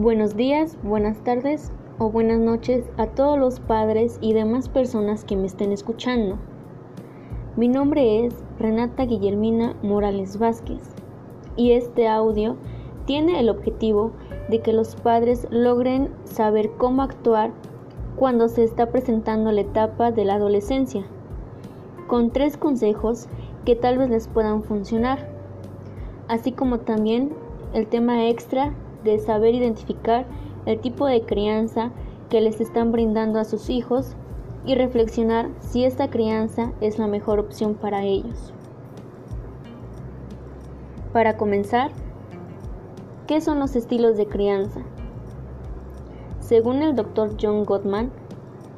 Buenos 0.00 0.36
días, 0.36 0.78
buenas 0.84 1.18
tardes 1.24 1.72
o 1.98 2.08
buenas 2.08 2.38
noches 2.38 2.84
a 2.98 3.08
todos 3.08 3.36
los 3.36 3.58
padres 3.58 4.16
y 4.20 4.32
demás 4.32 4.68
personas 4.68 5.24
que 5.24 5.34
me 5.34 5.46
estén 5.46 5.72
escuchando. 5.72 6.38
Mi 7.56 7.66
nombre 7.66 8.24
es 8.24 8.32
Renata 8.60 9.06
Guillermina 9.06 9.74
Morales 9.82 10.38
Vázquez 10.38 10.82
y 11.56 11.72
este 11.72 12.06
audio 12.06 12.54
tiene 13.06 13.40
el 13.40 13.48
objetivo 13.48 14.12
de 14.48 14.60
que 14.60 14.72
los 14.72 14.94
padres 14.94 15.48
logren 15.50 16.10
saber 16.22 16.70
cómo 16.78 17.02
actuar 17.02 17.50
cuando 18.14 18.46
se 18.46 18.62
está 18.62 18.92
presentando 18.92 19.50
la 19.50 19.62
etapa 19.62 20.12
de 20.12 20.24
la 20.24 20.34
adolescencia, 20.34 21.06
con 22.06 22.30
tres 22.30 22.56
consejos 22.56 23.26
que 23.64 23.74
tal 23.74 23.98
vez 23.98 24.10
les 24.10 24.28
puedan 24.28 24.62
funcionar, 24.62 25.28
así 26.28 26.52
como 26.52 26.78
también 26.78 27.32
el 27.74 27.88
tema 27.88 28.28
extra 28.28 28.74
de 29.04 29.18
saber 29.18 29.54
identificar 29.54 30.26
el 30.66 30.80
tipo 30.80 31.06
de 31.06 31.22
crianza 31.22 31.92
que 32.28 32.40
les 32.40 32.60
están 32.60 32.92
brindando 32.92 33.38
a 33.38 33.44
sus 33.44 33.70
hijos 33.70 34.14
y 34.66 34.74
reflexionar 34.74 35.48
si 35.60 35.84
esta 35.84 36.10
crianza 36.10 36.72
es 36.80 36.98
la 36.98 37.06
mejor 37.06 37.38
opción 37.38 37.74
para 37.74 38.04
ellos. 38.04 38.52
Para 41.12 41.36
comenzar, 41.36 41.90
¿qué 43.26 43.40
son 43.40 43.58
los 43.58 43.76
estilos 43.76 44.16
de 44.16 44.26
crianza? 44.26 44.82
Según 46.40 46.82
el 46.82 46.94
Dr. 46.94 47.36
John 47.40 47.64
Gottman, 47.64 48.10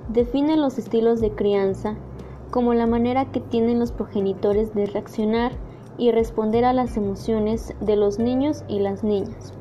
define 0.09 0.57
los 0.57 0.79
estilos 0.79 1.21
de 1.21 1.33
crianza 1.33 1.97
como 2.51 2.75
la 2.75 2.87
manera 2.87 3.27
que 3.27 3.41
tienen 3.41 3.79
los 3.79 3.93
progenitores 3.93 4.75
de 4.75 4.87
reaccionar 4.87 5.53
y 5.99 6.11
responder 6.11 6.65
a 6.65 6.73
las 6.73 6.97
emociones 6.97 7.75
de 7.81 7.97
los 7.97 8.19
niños 8.19 8.65
y 8.69 8.81
las 8.81 9.05
niñas. 9.05 9.53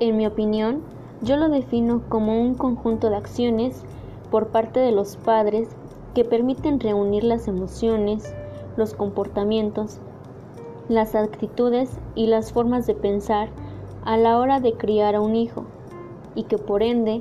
En 0.00 0.16
mi 0.16 0.26
opinión, 0.26 0.82
yo 1.22 1.36
lo 1.36 1.48
defino 1.48 2.02
como 2.08 2.40
un 2.40 2.54
conjunto 2.54 3.10
de 3.10 3.16
acciones 3.16 3.82
por 4.30 4.48
parte 4.48 4.78
de 4.78 4.92
los 4.92 5.16
padres 5.16 5.68
que 6.14 6.24
permiten 6.24 6.78
reunir 6.78 7.24
las 7.24 7.48
emociones, 7.48 8.34
los 8.76 8.94
comportamientos, 8.94 9.98
las 10.88 11.16
actitudes 11.16 11.90
y 12.14 12.28
las 12.28 12.52
formas 12.52 12.86
de 12.86 12.94
pensar 12.94 13.48
a 14.04 14.16
la 14.16 14.38
hora 14.38 14.60
de 14.60 14.74
criar 14.74 15.16
a 15.16 15.20
un 15.20 15.34
hijo 15.34 15.64
y 16.34 16.44
que 16.44 16.58
por 16.58 16.82
ende 16.84 17.20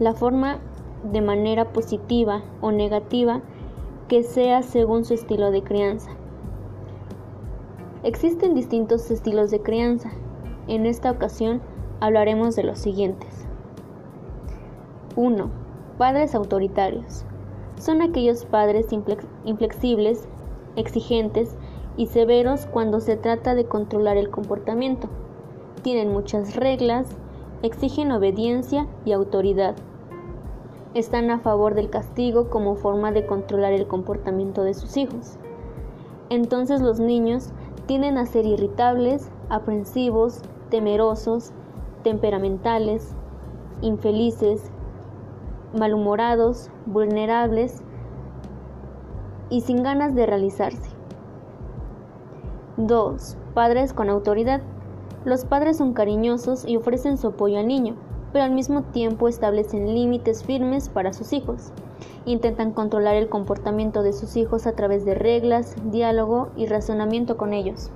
la 0.00 0.12
forma 0.12 0.58
de 1.04 1.20
manera 1.20 1.72
positiva 1.72 2.42
o 2.60 2.72
negativa 2.72 3.40
que 4.08 4.24
sea 4.24 4.62
según 4.62 5.04
su 5.04 5.14
estilo 5.14 5.52
de 5.52 5.62
crianza. 5.62 6.10
Existen 8.02 8.54
distintos 8.54 9.10
estilos 9.10 9.50
de 9.50 9.60
crianza. 9.60 10.10
En 10.66 10.86
esta 10.86 11.10
ocasión 11.10 11.60
hablaremos 12.00 12.56
de 12.56 12.64
los 12.64 12.78
siguientes. 12.78 13.46
1. 15.16 15.50
Padres 15.98 16.34
autoritarios. 16.34 17.24
Son 17.78 18.02
aquellos 18.02 18.44
padres 18.44 18.88
inflexibles, 19.44 20.28
exigentes 20.76 21.56
y 21.96 22.06
severos 22.06 22.66
cuando 22.66 23.00
se 23.00 23.16
trata 23.16 23.54
de 23.54 23.66
controlar 23.66 24.16
el 24.16 24.30
comportamiento. 24.30 25.08
Tienen 25.82 26.12
muchas 26.12 26.56
reglas, 26.56 27.08
exigen 27.62 28.12
obediencia 28.12 28.86
y 29.04 29.12
autoridad 29.12 29.74
están 30.94 31.30
a 31.30 31.38
favor 31.38 31.74
del 31.74 31.90
castigo 31.90 32.48
como 32.48 32.76
forma 32.76 33.12
de 33.12 33.26
controlar 33.26 33.72
el 33.72 33.86
comportamiento 33.86 34.62
de 34.62 34.74
sus 34.74 34.96
hijos. 34.96 35.36
Entonces 36.30 36.80
los 36.80 36.98
niños 36.98 37.50
tienden 37.86 38.18
a 38.18 38.26
ser 38.26 38.46
irritables, 38.46 39.30
aprensivos, 39.48 40.40
temerosos, 40.70 41.52
temperamentales, 42.02 43.14
infelices, 43.82 44.70
malhumorados, 45.76 46.70
vulnerables 46.86 47.82
y 49.50 49.62
sin 49.62 49.82
ganas 49.82 50.14
de 50.14 50.26
realizarse. 50.26 50.90
2. 52.76 53.36
Padres 53.54 53.92
con 53.92 54.08
autoridad. 54.08 54.60
Los 55.24 55.44
padres 55.44 55.78
son 55.78 55.94
cariñosos 55.94 56.64
y 56.64 56.76
ofrecen 56.76 57.18
su 57.18 57.28
apoyo 57.28 57.58
al 57.58 57.66
niño, 57.66 57.96
pero 58.32 58.44
al 58.44 58.52
mismo 58.52 58.82
tiempo 58.82 59.28
establecen 59.28 59.94
límites 59.94 60.44
firmes 60.44 60.88
para 60.88 61.12
sus 61.12 61.32
hijos. 61.32 61.72
Intentan 62.24 62.72
controlar 62.72 63.16
el 63.16 63.28
comportamiento 63.28 64.02
de 64.02 64.12
sus 64.12 64.36
hijos 64.36 64.66
a 64.66 64.72
través 64.72 65.04
de 65.04 65.14
reglas, 65.14 65.74
diálogo 65.90 66.50
y 66.56 66.66
razonamiento 66.66 67.36
con 67.36 67.52
ellos. 67.52 67.90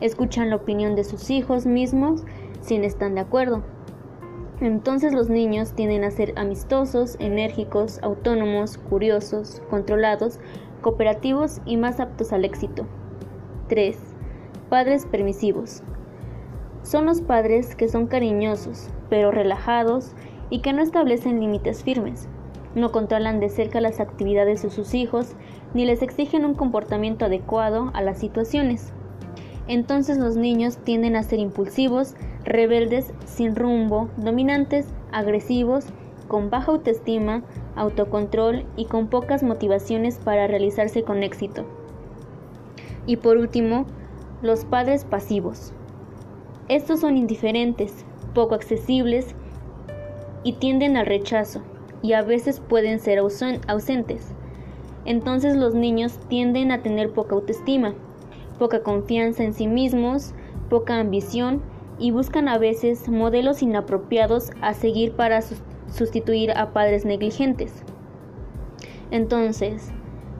Escuchan 0.00 0.50
la 0.50 0.56
opinión 0.56 0.94
de 0.94 1.04
sus 1.04 1.30
hijos 1.30 1.66
mismos 1.66 2.22
si 2.62 2.78
no 2.78 2.84
están 2.84 3.14
de 3.14 3.20
acuerdo. 3.20 3.62
Entonces 4.60 5.12
los 5.12 5.28
niños 5.28 5.72
tienden 5.72 6.04
a 6.04 6.10
ser 6.10 6.32
amistosos, 6.36 7.16
enérgicos, 7.18 7.98
autónomos, 8.02 8.78
curiosos, 8.78 9.60
controlados, 9.68 10.38
cooperativos 10.80 11.60
y 11.66 11.76
más 11.76 12.00
aptos 12.00 12.32
al 12.32 12.44
éxito. 12.44 12.86
3. 13.68 13.98
Padres 14.68 15.04
permisivos. 15.06 15.82
Son 16.82 17.06
los 17.06 17.20
padres 17.20 17.74
que 17.74 17.88
son 17.88 18.06
cariñosos, 18.06 18.88
pero 19.10 19.30
relajados 19.30 20.12
y 20.50 20.60
que 20.60 20.72
no 20.72 20.82
establecen 20.82 21.40
límites 21.40 21.82
firmes. 21.82 22.28
No 22.74 22.92
controlan 22.92 23.40
de 23.40 23.48
cerca 23.48 23.80
las 23.80 24.00
actividades 24.00 24.62
de 24.62 24.70
sus 24.70 24.94
hijos 24.94 25.34
ni 25.74 25.84
les 25.84 26.02
exigen 26.02 26.44
un 26.44 26.54
comportamiento 26.54 27.24
adecuado 27.24 27.90
a 27.94 28.02
las 28.02 28.18
situaciones. 28.18 28.92
Entonces 29.68 30.18
los 30.18 30.36
niños 30.36 30.76
tienden 30.78 31.16
a 31.16 31.22
ser 31.22 31.38
impulsivos, 31.38 32.14
rebeldes, 32.44 33.12
sin 33.24 33.54
rumbo, 33.54 34.08
dominantes, 34.16 34.86
agresivos, 35.12 35.86
con 36.28 36.50
baja 36.50 36.72
autoestima, 36.72 37.42
autocontrol 37.76 38.64
y 38.76 38.86
con 38.86 39.08
pocas 39.08 39.42
motivaciones 39.42 40.18
para 40.18 40.46
realizarse 40.46 41.02
con 41.02 41.22
éxito. 41.22 41.64
Y 43.06 43.16
por 43.16 43.36
último, 43.36 43.86
los 44.42 44.64
padres 44.64 45.04
pasivos. 45.04 45.72
Estos 46.68 47.00
son 47.00 47.16
indiferentes, 47.16 48.04
poco 48.34 48.54
accesibles 48.54 49.34
y 50.42 50.54
tienden 50.54 50.96
al 50.96 51.06
rechazo 51.06 51.62
y 52.02 52.14
a 52.14 52.22
veces 52.22 52.60
pueden 52.60 52.98
ser 52.98 53.18
ausentes. 53.18 54.32
Entonces 55.04 55.56
los 55.56 55.74
niños 55.74 56.18
tienden 56.28 56.72
a 56.72 56.82
tener 56.82 57.12
poca 57.12 57.34
autoestima, 57.34 57.94
poca 58.58 58.82
confianza 58.82 59.42
en 59.44 59.52
sí 59.52 59.66
mismos, 59.66 60.32
poca 60.68 60.98
ambición 60.98 61.62
y 62.02 62.10
buscan 62.10 62.48
a 62.48 62.58
veces 62.58 63.08
modelos 63.08 63.62
inapropiados 63.62 64.50
a 64.60 64.74
seguir 64.74 65.12
para 65.12 65.40
sustituir 65.86 66.50
a 66.50 66.72
padres 66.72 67.04
negligentes. 67.04 67.84
Entonces, 69.12 69.92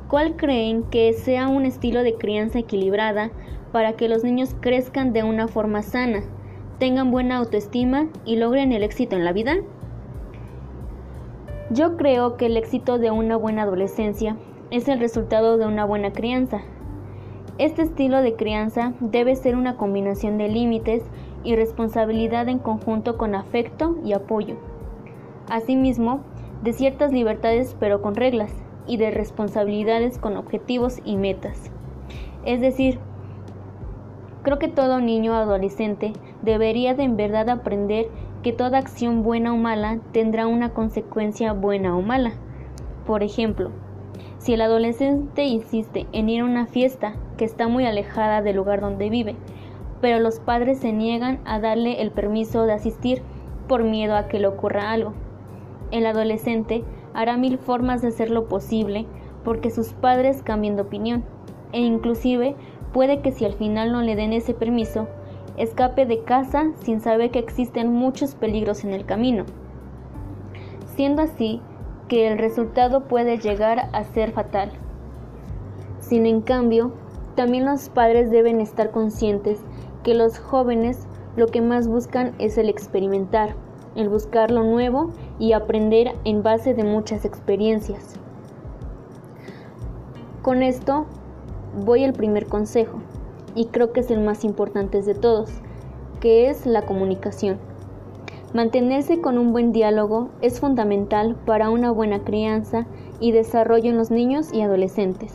¿cuál 0.09 0.35
creen 0.35 0.83
que 0.83 1.13
sea 1.13 1.47
un 1.47 1.65
estilo 1.65 2.03
de 2.03 2.17
crianza 2.17 2.59
equilibrada 2.59 3.31
para 3.71 3.93
que 3.93 4.09
los 4.09 4.25
niños 4.25 4.57
crezcan 4.61 5.13
de 5.13 5.23
una 5.23 5.47
forma 5.47 5.83
sana, 5.83 6.25
tengan 6.81 7.13
buena 7.13 7.37
autoestima 7.37 8.09
y 8.25 8.37
logren 8.37 8.73
el 8.73 8.83
éxito 8.83 9.15
en 9.15 9.25
la 9.25 9.33
vida? 9.33 9.59
Yo 11.71 11.97
creo 11.97 12.37
que 12.37 12.47
el 12.47 12.57
éxito 12.57 12.99
de 12.99 13.13
una 13.13 13.37
buena 13.37 13.63
adolescencia 13.63 14.37
es 14.73 14.89
el 14.89 14.99
resultado 14.99 15.59
de 15.59 15.67
una 15.67 15.85
buena 15.85 16.13
crianza. 16.13 16.63
Este 17.59 17.83
estilo 17.83 18.21
de 18.21 18.35
crianza 18.35 18.95
debe 18.99 19.37
ser 19.37 19.55
una 19.55 19.77
combinación 19.77 20.39
de 20.39 20.49
límites 20.49 21.05
y 21.45 21.57
responsabilidad 21.57 22.49
en 22.49 22.59
conjunto 22.59 23.17
con 23.17 23.35
afecto 23.35 23.97
y 24.05 24.13
apoyo. 24.13 24.57
Asimismo, 25.49 26.21
de 26.63 26.73
ciertas 26.73 27.13
libertades 27.13 27.77
pero 27.79 28.03
con 28.03 28.15
reglas 28.15 28.53
y 28.87 28.97
de 28.97 29.11
responsabilidades 29.11 30.19
con 30.19 30.37
objetivos 30.37 30.99
y 31.05 31.17
metas. 31.17 31.71
Es 32.45 32.61
decir, 32.61 32.99
Creo 34.43 34.59
que 34.59 34.67
todo 34.67 35.01
niño 35.01 35.35
adolescente 35.35 36.13
debería 36.43 36.95
de 36.95 37.05
en 37.05 37.17
verdad 37.17 37.49
aprender 37.49 38.09
que 38.43 38.53
toda 38.53 38.79
acción 38.79 39.23
buena 39.23 39.53
o 39.53 39.57
mala 39.57 40.01
tendrá 40.11 40.49
una 40.49 40.71
consecuencia 40.71 41.53
buena 41.53 41.97
o 41.97 42.03
mala. 42.03 42.33
Por 43.07 43.23
ejemplo, 43.23 43.71
si 44.39 44.55
el 44.55 44.63
adolescente 44.63 45.45
insiste 45.45 46.09
en 46.11 46.29
ir 46.29 46.41
a 46.41 46.45
una 46.45 46.67
fiesta 46.67 47.15
que 47.37 47.45
está 47.45 47.69
muy 47.69 47.87
alejada 47.87 48.43
del 48.43 48.57
lugar 48.57 48.81
donde 48.81 49.11
vive, 49.11 49.37
pero 50.03 50.19
los 50.19 50.39
padres 50.39 50.81
se 50.81 50.93
niegan 50.93 51.41
a 51.47 51.59
darle 51.59 52.03
el 52.03 52.11
permiso 52.11 52.67
de 52.67 52.75
asistir 52.75 53.23
por 53.69 53.85
miedo 53.85 54.15
a 54.15 54.29
que 54.29 54.39
le 54.39 54.49
ocurra 54.49 54.91
algo. 54.91 55.15
El 55.91 56.05
adolescente 56.05 56.85
hará 57.15 57.39
mil 57.39 57.57
formas 57.57 58.03
de 58.03 58.09
hacer 58.09 58.31
lo 58.31 58.49
posible 58.49 59.07
porque 59.43 59.71
sus 59.71 59.95
padres 59.95 60.43
cambien 60.43 60.77
de 60.77 60.83
opinión 60.83 61.25
e 61.73 61.81
inclusive 61.81 62.55
Puede 62.93 63.23
que 63.23 63.33
si 63.33 63.45
al 63.45 63.55
final 63.55 63.91
no 63.91 64.03
le 64.03 64.17
den 64.17 64.35
ese 64.35 64.53
permiso, 64.53 65.09
escape 65.57 66.05
de 66.05 66.23
casa 66.25 66.73
sin 66.81 67.01
saber 67.01 67.31
que 67.31 67.39
existen 67.39 67.91
muchos 67.91 68.35
peligros 68.35 68.85
en 68.85 68.93
el 68.93 69.07
camino, 69.07 69.45
siendo 70.95 71.23
así 71.23 71.63
que 72.09 72.29
el 72.29 72.39
resultado 72.39 73.05
puede 73.05 73.39
llegar 73.39 73.89
a 73.93 74.05
ser 74.05 74.33
fatal. 74.33 74.73
Sin 76.01 76.27
en 76.27 76.43
cambio, 76.43 76.93
también 77.35 77.65
los 77.65 77.89
padres 77.89 78.31
deben 78.31 78.61
estar 78.61 78.91
conscientes 78.91 79.59
que 80.03 80.15
los 80.15 80.39
jóvenes 80.39 81.07
lo 81.37 81.47
que 81.47 81.63
más 81.63 81.89
buscan 81.89 82.35
es 82.39 82.59
el 82.59 82.69
experimentar, 82.69 83.55
el 83.95 84.09
buscar 84.09 84.51
lo 84.51 84.63
nuevo 84.65 85.11
y 85.39 85.53
aprender 85.53 86.15
en 86.25 86.43
base 86.43 86.75
de 86.75 86.85
muchas 86.85 87.25
experiencias. 87.25 88.17
Con 90.43 90.63
esto 90.63 91.07
voy 91.85 92.05
al 92.05 92.13
primer 92.13 92.47
consejo, 92.47 92.99
y 93.55 93.67
creo 93.67 93.93
que 93.93 94.01
es 94.01 94.11
el 94.11 94.21
más 94.21 94.45
importante 94.45 95.01
de 95.03 95.15
todos, 95.15 95.51
que 96.21 96.51
es 96.51 96.67
la 96.67 96.83
comunicación. 96.83 97.59
Mantenerse 98.53 99.21
con 99.21 99.39
un 99.39 99.53
buen 99.53 99.73
diálogo 99.73 100.29
es 100.43 100.61
fundamental 100.61 101.37
para 101.47 101.71
una 101.71 101.91
buena 101.91 102.23
crianza 102.23 102.87
y 103.19 103.33
desarrollo 103.33 103.89
en 103.89 103.97
los 103.97 104.11
niños 104.11 104.53
y 104.53 104.61
adolescentes. 104.61 105.33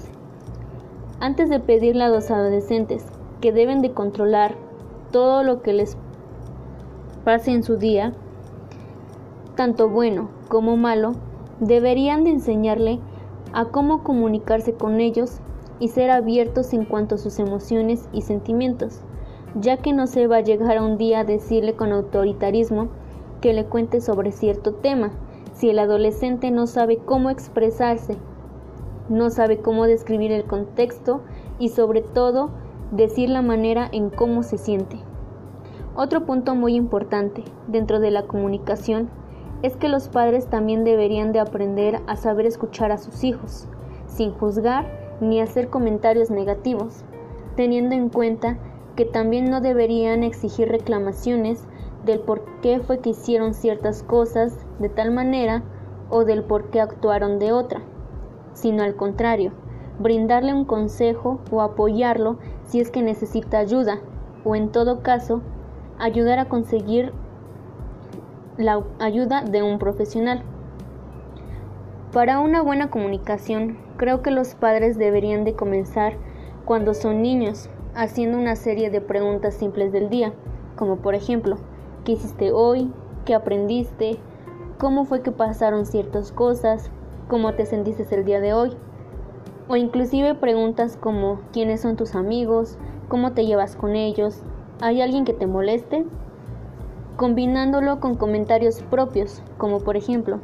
Antes 1.20 1.50
de 1.50 1.60
pedirle 1.60 2.04
a 2.04 2.10
los 2.10 2.30
adolescentes 2.30 3.06
que 3.42 3.52
deben 3.52 3.82
de 3.82 3.92
controlar 3.92 4.56
todo 5.12 5.44
lo 5.44 5.62
que 5.62 5.74
les 5.74 5.98
pase 7.24 7.52
en 7.52 7.64
su 7.64 7.78
día, 7.78 8.14
tanto 9.56 9.90
bueno 9.90 10.30
como 10.50 10.78
malo, 10.78 11.14
deberían 11.60 12.24
de 12.24 12.32
enseñarle 12.32 13.00
a 13.54 13.66
cómo 13.66 14.04
comunicarse 14.04 14.74
con 14.74 15.00
ellos 15.00 15.40
y 15.80 15.90
ser 15.90 16.10
abiertos 16.10 16.74
en 16.74 16.86
cuanto 16.86 17.16
a 17.16 17.18
sus 17.18 17.40
emociones 17.40 18.08
y 18.12 18.22
sentimientos, 18.22 19.02
ya 19.56 19.78
que 19.78 19.94
no 19.94 20.08
se 20.08 20.28
va 20.28 20.38
a 20.38 20.42
llegar 20.42 20.78
a 20.78 20.84
un 20.84 20.98
día 20.98 21.20
a 21.20 21.24
decirle 21.24 21.76
con 21.76 21.92
autoritarismo 21.92 22.90
que 23.42 23.54
le 23.54 23.66
cuente 23.66 24.02
sobre 24.02 24.32
cierto 24.32 24.74
tema, 24.74 25.12
si 25.54 25.70
el 25.70 25.80
adolescente 25.80 26.52
no 26.52 26.68
sabe 26.68 26.98
cómo 26.98 27.30
expresarse, 27.30 28.16
no 29.10 29.30
sabe 29.30 29.60
cómo 29.60 29.86
describir 29.86 30.32
el 30.32 30.44
contexto 30.44 31.22
y 31.60 31.70
sobre 31.70 32.02
todo 32.02 32.52
decir 32.92 33.30
la 33.30 33.42
manera 33.42 33.90
en 33.92 34.10
cómo 34.10 34.44
se 34.44 34.58
siente. 34.58 34.98
Otro 35.96 36.26
punto 36.26 36.56
muy 36.56 36.76
importante 36.76 37.44
dentro 37.68 38.00
de 38.00 38.12
la 38.12 38.24
comunicación 38.24 39.10
es 39.64 39.76
que 39.76 39.90
los 39.90 40.10
padres 40.10 40.48
también 40.48 40.84
deberían 40.84 41.32
de 41.32 41.40
aprender 41.40 42.02
a 42.08 42.16
saber 42.16 42.46
escuchar 42.46 42.92
a 42.92 42.98
sus 42.98 43.24
hijos, 43.24 43.68
sin 44.06 44.32
juzgar 44.32 45.18
ni 45.20 45.42
hacer 45.42 45.70
comentarios 45.70 46.30
negativos, 46.30 47.04
teniendo 47.56 47.96
en 47.96 48.10
cuenta 48.10 48.58
que 48.96 49.06
también 49.06 49.50
no 49.50 49.62
deberían 49.62 50.24
exigir 50.24 50.70
reclamaciones 50.70 51.66
del 52.06 52.20
por 52.20 52.44
qué 52.62 52.80
fue 52.80 53.00
que 53.00 53.10
hicieron 53.10 53.54
ciertas 53.54 54.04
cosas 54.04 54.66
de 54.80 54.90
tal 54.90 55.12
manera 55.12 55.64
o 56.10 56.24
del 56.24 56.44
por 56.44 56.70
qué 56.70 56.80
actuaron 56.80 57.40
de 57.40 57.52
otra, 57.52 57.82
sino 58.54 58.84
al 58.84 58.96
contrario, 58.96 59.52
brindarle 60.00 60.54
un 60.54 60.66
consejo 60.66 61.40
o 61.52 61.62
apoyarlo 61.62 62.38
si 62.68 62.80
es 62.80 62.92
que 62.92 63.02
necesita 63.02 63.58
ayuda, 63.58 64.00
o 64.44 64.56
en 64.56 64.70
todo 64.70 65.02
caso, 65.02 65.42
ayudar 65.98 66.40
a 66.40 66.46
conseguir 66.46 67.12
la 68.58 68.84
ayuda 69.00 69.42
de 69.44 69.64
un 69.64 69.80
profesional. 69.80 70.44
Para 72.14 72.40
una 72.40 72.62
buena 72.62 72.90
comunicación, 72.90 73.78
creo 73.98 74.22
que 74.22 74.32
los 74.32 74.56
padres 74.56 74.98
deberían 74.98 75.44
de 75.44 75.56
comenzar 75.56 76.14
cuando 76.66 76.94
son 76.94 77.22
niños, 77.22 77.70
haciendo 77.96 78.38
una 78.38 78.56
serie 78.56 78.90
de 78.90 79.02
preguntas 79.02 79.56
simples 79.56 79.92
del 79.92 80.10
día, 80.10 80.34
como 80.76 80.98
por 80.98 81.16
ejemplo, 81.16 81.58
¿qué 82.04 82.14
hiciste 82.14 82.52
hoy? 82.52 82.92
¿Qué 83.26 83.34
aprendiste? 83.36 84.20
¿Cómo 84.78 85.06
fue 85.06 85.22
que 85.22 85.32
pasaron 85.32 85.86
ciertas 85.86 86.32
cosas? 86.32 86.90
¿Cómo 87.28 87.54
te 87.56 87.66
sentiste 87.66 88.14
el 88.16 88.26
día 88.26 88.40
de 88.40 88.54
hoy? 88.54 88.78
O 89.70 89.76
inclusive 89.76 90.36
preguntas 90.36 90.98
como 90.98 91.40
¿quiénes 91.52 91.82
son 91.82 91.96
tus 91.96 92.16
amigos? 92.16 92.78
¿Cómo 93.08 93.34
te 93.34 93.46
llevas 93.46 93.76
con 93.76 93.96
ellos? 93.96 94.42
¿Hay 94.82 95.02
alguien 95.02 95.26
que 95.26 95.34
te 95.34 95.48
moleste? 95.48 96.06
Combinándolo 97.18 98.00
con 98.00 98.16
comentarios 98.16 98.82
propios, 98.84 99.42
como 99.58 99.80
por 99.80 99.98
ejemplo, 99.98 100.40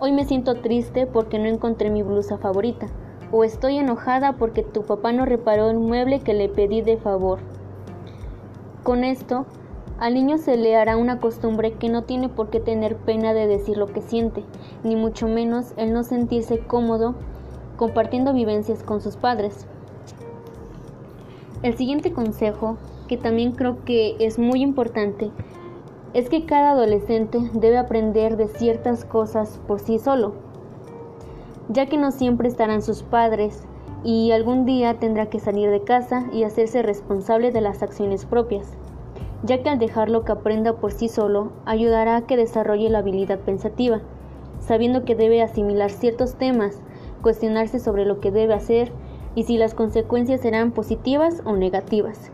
Hoy 0.00 0.12
me 0.12 0.24
siento 0.24 0.54
triste 0.54 1.08
porque 1.08 1.40
no 1.40 1.46
encontré 1.46 1.90
mi 1.90 2.04
blusa 2.04 2.38
favorita. 2.38 2.86
O 3.32 3.42
estoy 3.42 3.78
enojada 3.78 4.34
porque 4.34 4.62
tu 4.62 4.82
papá 4.82 5.10
no 5.10 5.24
reparó 5.24 5.70
el 5.70 5.78
mueble 5.78 6.20
que 6.20 6.34
le 6.34 6.48
pedí 6.48 6.82
de 6.82 6.98
favor. 6.98 7.40
Con 8.84 9.02
esto, 9.02 9.44
al 9.98 10.14
niño 10.14 10.38
se 10.38 10.56
le 10.56 10.76
hará 10.76 10.96
una 10.96 11.18
costumbre 11.18 11.72
que 11.72 11.88
no 11.88 12.04
tiene 12.04 12.28
por 12.28 12.48
qué 12.48 12.60
tener 12.60 12.94
pena 12.96 13.34
de 13.34 13.48
decir 13.48 13.76
lo 13.76 13.88
que 13.88 14.00
siente, 14.00 14.44
ni 14.84 14.94
mucho 14.94 15.26
menos 15.26 15.72
el 15.76 15.92
no 15.92 16.04
sentirse 16.04 16.60
cómodo 16.60 17.16
compartiendo 17.78 18.34
vivencias 18.34 18.82
con 18.82 19.00
sus 19.00 19.16
padres. 19.16 19.66
El 21.62 21.76
siguiente 21.78 22.12
consejo, 22.12 22.76
que 23.06 23.16
también 23.16 23.52
creo 23.52 23.82
que 23.84 24.16
es 24.18 24.38
muy 24.38 24.60
importante, 24.60 25.30
es 26.12 26.28
que 26.28 26.44
cada 26.44 26.72
adolescente 26.72 27.38
debe 27.54 27.78
aprender 27.78 28.36
de 28.36 28.48
ciertas 28.48 29.04
cosas 29.04 29.60
por 29.66 29.80
sí 29.80 29.98
solo, 29.98 30.34
ya 31.68 31.86
que 31.86 31.96
no 31.96 32.10
siempre 32.10 32.48
estarán 32.48 32.82
sus 32.82 33.02
padres 33.02 33.62
y 34.04 34.32
algún 34.32 34.64
día 34.64 34.98
tendrá 34.98 35.26
que 35.26 35.40
salir 35.40 35.70
de 35.70 35.82
casa 35.82 36.26
y 36.32 36.44
hacerse 36.44 36.82
responsable 36.82 37.52
de 37.52 37.60
las 37.60 37.82
acciones 37.82 38.24
propias, 38.24 38.66
ya 39.44 39.62
que 39.62 39.68
al 39.68 39.78
dejarlo 39.78 40.24
que 40.24 40.32
aprenda 40.32 40.74
por 40.74 40.92
sí 40.92 41.08
solo 41.08 41.52
ayudará 41.64 42.16
a 42.16 42.22
que 42.22 42.36
desarrolle 42.36 42.90
la 42.90 42.98
habilidad 42.98 43.38
pensativa, 43.40 44.00
sabiendo 44.60 45.04
que 45.04 45.14
debe 45.14 45.42
asimilar 45.42 45.90
ciertos 45.90 46.34
temas, 46.34 46.80
cuestionarse 47.22 47.78
sobre 47.78 48.04
lo 48.04 48.20
que 48.20 48.30
debe 48.30 48.54
hacer 48.54 48.92
y 49.34 49.44
si 49.44 49.58
las 49.58 49.74
consecuencias 49.74 50.40
serán 50.40 50.72
positivas 50.72 51.42
o 51.44 51.56
negativas 51.56 52.30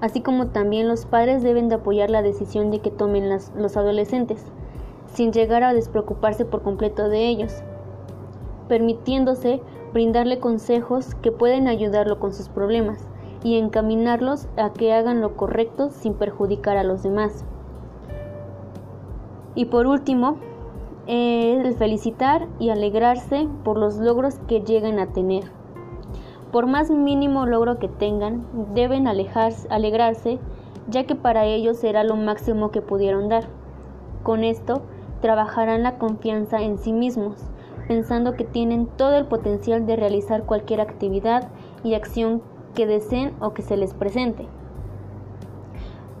así 0.00 0.20
como 0.20 0.48
también 0.48 0.88
los 0.88 1.06
padres 1.06 1.42
deben 1.42 1.68
de 1.68 1.76
apoyar 1.76 2.10
la 2.10 2.22
decisión 2.22 2.70
de 2.70 2.80
que 2.80 2.90
tomen 2.90 3.28
los 3.28 3.76
adolescentes, 3.76 4.44
sin 5.12 5.32
llegar 5.32 5.62
a 5.62 5.72
despreocuparse 5.72 6.44
por 6.44 6.62
completo 6.62 7.08
de 7.08 7.28
ellos, 7.28 7.62
permitiéndose 8.68 9.62
brindarle 9.92 10.38
consejos 10.38 11.14
que 11.16 11.32
pueden 11.32 11.68
ayudarlo 11.68 12.18
con 12.18 12.34
sus 12.34 12.48
problemas 12.48 13.06
y 13.42 13.58
encaminarlos 13.58 14.48
a 14.56 14.72
que 14.72 14.92
hagan 14.92 15.20
lo 15.20 15.36
correcto 15.36 15.90
sin 15.90 16.14
perjudicar 16.14 16.76
a 16.76 16.84
los 16.84 17.02
demás. 17.02 17.44
Y 19.54 19.66
por 19.66 19.86
último, 19.86 20.36
el 21.06 21.74
felicitar 21.74 22.46
y 22.58 22.70
alegrarse 22.70 23.48
por 23.64 23.78
los 23.78 23.96
logros 23.96 24.38
que 24.48 24.60
llegan 24.60 24.98
a 24.98 25.12
tener 25.12 25.44
por 26.56 26.66
más 26.66 26.90
mínimo 26.90 27.44
logro 27.44 27.78
que 27.78 27.88
tengan, 27.88 28.46
deben 28.72 29.06
alegrarse, 29.08 30.38
ya 30.88 31.04
que 31.04 31.14
para 31.14 31.44
ellos 31.44 31.76
será 31.76 32.02
lo 32.02 32.16
máximo 32.16 32.70
que 32.70 32.80
pudieron 32.80 33.28
dar. 33.28 33.44
Con 34.22 34.42
esto, 34.42 34.80
trabajarán 35.20 35.82
la 35.82 35.98
confianza 35.98 36.62
en 36.62 36.78
sí 36.78 36.94
mismos, 36.94 37.36
pensando 37.88 38.36
que 38.36 38.44
tienen 38.44 38.86
todo 38.86 39.16
el 39.16 39.26
potencial 39.26 39.84
de 39.84 39.96
realizar 39.96 40.44
cualquier 40.44 40.80
actividad 40.80 41.48
y 41.84 41.92
acción 41.92 42.40
que 42.74 42.86
deseen 42.86 43.34
o 43.40 43.52
que 43.52 43.60
se 43.60 43.76
les 43.76 43.92
presente. 43.92 44.46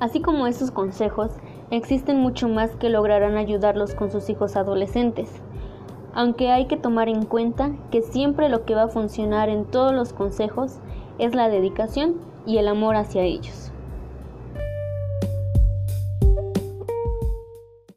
Así 0.00 0.20
como 0.20 0.46
estos 0.46 0.70
consejos, 0.70 1.30
existen 1.70 2.20
mucho 2.20 2.48
más 2.48 2.70
que 2.76 2.88
lograrán 2.88 3.36
ayudarlos 3.36 3.94
con 3.94 4.10
sus 4.10 4.28
hijos 4.30 4.56
adolescentes 4.56 5.40
aunque 6.16 6.50
hay 6.50 6.64
que 6.64 6.78
tomar 6.78 7.10
en 7.10 7.26
cuenta 7.26 7.72
que 7.90 8.00
siempre 8.00 8.48
lo 8.48 8.64
que 8.64 8.74
va 8.74 8.84
a 8.84 8.88
funcionar 8.88 9.50
en 9.50 9.66
todos 9.66 9.92
los 9.92 10.14
consejos 10.14 10.78
es 11.18 11.34
la 11.34 11.50
dedicación 11.50 12.14
y 12.46 12.56
el 12.56 12.68
amor 12.68 12.96
hacia 12.96 13.22
ellos. 13.22 13.70